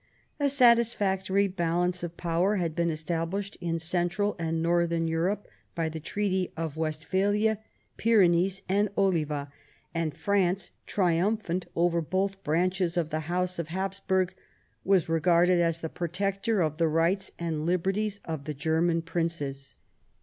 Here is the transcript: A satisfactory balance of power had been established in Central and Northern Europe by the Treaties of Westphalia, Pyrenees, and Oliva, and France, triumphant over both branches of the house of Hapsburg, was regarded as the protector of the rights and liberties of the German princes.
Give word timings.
A 0.39 0.49
satisfactory 0.49 1.47
balance 1.47 2.01
of 2.01 2.17
power 2.17 2.55
had 2.55 2.75
been 2.75 2.89
established 2.89 3.55
in 3.61 3.77
Central 3.77 4.35
and 4.39 4.59
Northern 4.59 5.07
Europe 5.07 5.47
by 5.75 5.89
the 5.89 5.99
Treaties 5.99 6.49
of 6.57 6.75
Westphalia, 6.75 7.59
Pyrenees, 7.97 8.63
and 8.67 8.89
Oliva, 8.97 9.51
and 9.93 10.17
France, 10.17 10.71
triumphant 10.87 11.67
over 11.75 12.01
both 12.01 12.43
branches 12.43 12.97
of 12.97 13.11
the 13.11 13.19
house 13.29 13.59
of 13.59 13.67
Hapsburg, 13.67 14.31
was 14.83 15.07
regarded 15.07 15.59
as 15.59 15.81
the 15.81 15.87
protector 15.87 16.61
of 16.61 16.77
the 16.77 16.87
rights 16.87 17.29
and 17.37 17.67
liberties 17.67 18.21
of 18.25 18.45
the 18.45 18.55
German 18.55 19.03
princes. 19.03 19.75